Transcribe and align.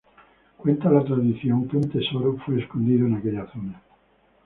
Cuenta 0.57 0.89
la 0.89 1.03
tradición 1.05 1.67
que 1.67 1.77
un 1.77 1.87
tesoro 1.91 2.35
fue 2.43 2.59
escondido 2.59 3.05
en 3.05 3.13
aquella 3.17 3.45
zona. 3.51 3.79